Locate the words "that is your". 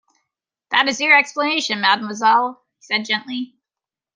0.71-1.15